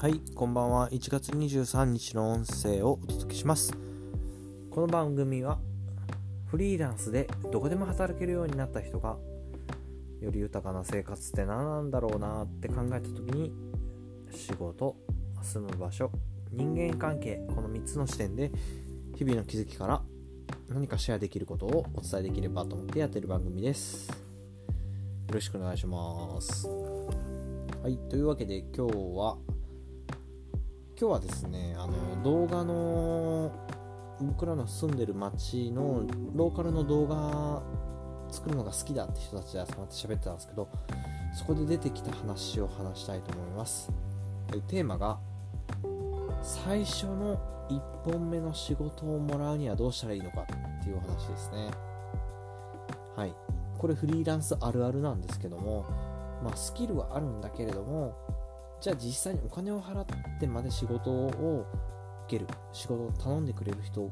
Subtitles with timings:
[0.00, 0.88] はい、こんばんは。
[0.88, 3.74] 1月23日の音声をお届けします。
[4.70, 5.58] この番組は、
[6.46, 9.18] フリーランスでどこでも働けるようになった人が、
[10.22, 13.52] より豊かな生活って何なんだろうなって考えた時に、
[14.30, 14.96] 仕事、
[15.42, 16.10] 住む場所、
[16.50, 18.50] 人間関係、この3つの視点で、
[19.16, 20.02] 日々の気づきから
[20.70, 24.08] 何かシェアできることをお伝えできればと思ってやってる番組です。
[24.08, 24.14] よ
[25.34, 26.66] ろしくお願いします。
[26.66, 29.36] はい、というわけで今日は、
[31.00, 33.50] 今日はですねあの動画の
[34.20, 36.02] 僕らの住んでる町の
[36.34, 37.62] ローカルの動画
[38.30, 40.68] 作るのが好きだって人たちで集まって喋ってたんですけど
[41.32, 43.90] そこで出てきた話を話したいと思います。
[44.68, 45.18] テーマが
[46.42, 47.40] 最初の
[47.70, 51.70] 1本目の仕事をもらうにはどうしたらいいのかっていうお話ですね。
[53.16, 53.34] はい。
[53.78, 55.86] これフリーランスあるあるなんですけども
[56.44, 58.14] まあスキルはあるんだけれども
[58.80, 60.06] じゃあ実際にお金を払っ
[60.40, 61.66] てまで仕事を
[62.26, 64.10] 受ける仕事を頼んでくれる人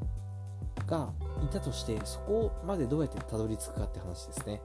[0.87, 1.11] が
[1.43, 4.61] いたとしてそこまでどうやってたどり着くかって話ですね。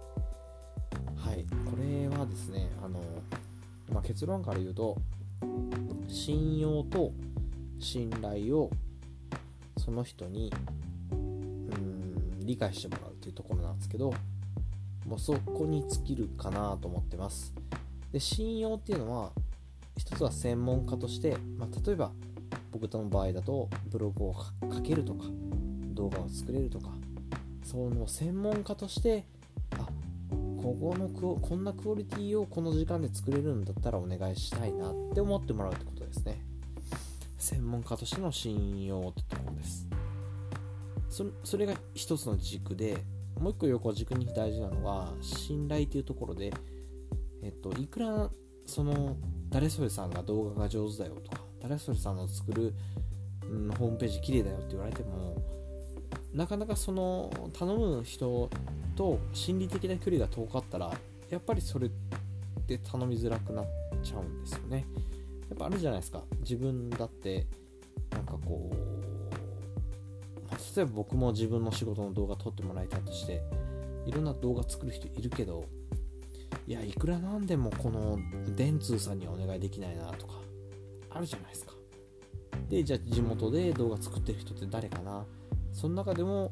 [1.16, 1.46] はい。
[1.66, 3.00] これはですねあの、
[3.94, 4.98] まあ、結論から言うと
[6.10, 7.14] 信用と
[7.80, 8.70] 信頼を
[9.78, 10.52] その人に
[11.12, 14.14] うん理解してもらうというところなんですけど
[15.06, 17.54] もうそこに尽きるかなと思ってます。
[18.12, 19.32] で信用っていうのは
[19.98, 22.12] 一つは専門家として、まあ、例えば
[22.72, 24.36] 僕との場合だとブログを
[24.72, 25.26] 書けるとか
[25.94, 26.90] 動画を作れるとか
[27.64, 29.26] その専門家として
[29.78, 29.88] あ
[30.32, 36.40] ここのクオこんなクオリティをこの時間で作れるんだったらお願いしたいなって思ってもらうってことですね。
[37.38, 39.88] 専門家としての信用ってところです。
[41.10, 42.98] そそれが一つの軸で
[43.40, 46.54] もう一個横軸に大事なのは信頼っていうところで
[47.44, 48.32] えっといくら
[48.66, 49.18] その
[49.54, 52.74] 誰それさんが動画が上手だよとか誰それさんの作る、
[53.44, 55.38] うん、ホームページ綺麗だよって言われても
[56.34, 58.50] なかなかその頼む人
[58.96, 60.92] と心理的な距離が遠かったら
[61.30, 61.92] やっぱりそれっ
[62.68, 63.66] て頼みづらくなっ
[64.02, 64.86] ちゃうんですよね。
[65.50, 66.24] やっぱあるじゃないですか。
[66.40, 67.46] 自分だって
[68.12, 68.76] なんかこう、
[70.50, 73.42] まあ、例えば僕も自分の仕事の動画撮ってもらいたいとして
[74.06, 75.66] いろんな動画作る人いるけど
[76.68, 78.18] いやいくらなんでもこの
[78.56, 80.34] 電通さんにはお願いできないなとか
[81.10, 81.74] あるじゃないですか。
[82.70, 85.26] でじゃあ地元で動画作ってる人って誰かな。
[85.74, 86.52] その中でも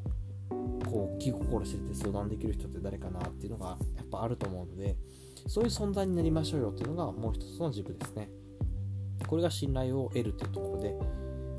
[0.50, 4.96] こう気心知れて相談できる人って誰かなっていうのがやっぱあると思うので
[5.46, 8.28] そういう存在になりましょうよっていうのがもう一つの軸ですね。
[9.26, 10.94] これが信頼を得るっていうところで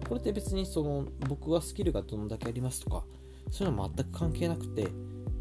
[0.08, 3.04] これって別にその僕はスキルがどんだけありますとか
[3.50, 4.90] そういうのは全く関係なくて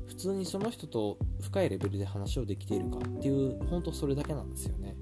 [0.07, 4.97] 普通にその人と深いレベルで話をできているかっていう本当それだけなんですよね。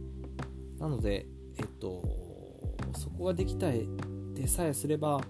[0.78, 1.26] なので
[1.58, 2.02] えっと
[2.96, 3.88] そこができたい
[4.34, 5.20] でさえすれば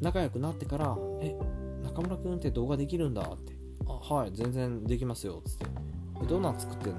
[0.00, 1.36] 仲良くなってから「え
[1.84, 3.56] 中村君って動画できるんだ」って
[3.86, 5.66] 「あはい全然できますよ」っつって
[6.28, 6.98] 「どんなん作ってんの?」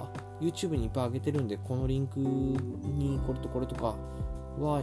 [0.00, 3.94] あ YouTube にいっぱい上げてるんでこのリンクにこれとこれとか
[4.58, 4.82] は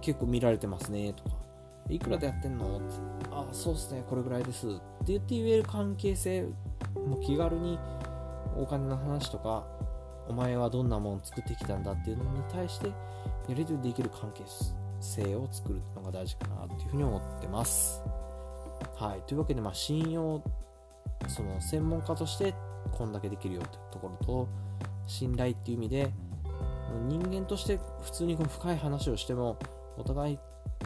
[0.00, 1.41] 結構見られてますねとか。
[1.88, 2.78] いくらでやってんの？
[2.78, 2.86] って
[3.30, 4.66] あそうっすねこれぐらいです。
[4.66, 4.78] って
[5.08, 6.46] 言って言える関係性
[7.06, 7.78] も気軽に
[8.56, 9.66] お金の話とか
[10.28, 12.92] お前はどんなもん作ってきたんだっていうのに対してや
[13.48, 14.44] り取りできる関係
[15.00, 18.02] 性を作るのが大事かなっていうふうに思ってます。
[18.96, 20.42] はいというわけでまあ信用
[21.28, 22.54] その専門家として
[22.92, 24.48] こんだけできるよってところと
[25.06, 26.12] 信頼っていう意味で
[27.08, 29.58] 人間として普通にこの深い話をしても
[29.96, 30.38] お互い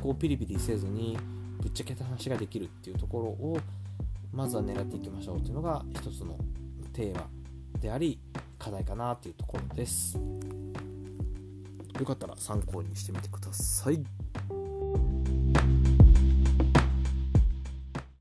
[0.07, 1.19] こうピリピリせずに
[1.61, 3.59] ぶっちゃけた話ができるっていうところを
[4.33, 6.39] まずは狙っていきましょうっていうのが一つの
[6.93, 7.27] テーマ
[7.81, 8.21] であり
[8.57, 10.17] 課題かなっていうところです。
[11.99, 14.01] よかったら参考にしてみてください。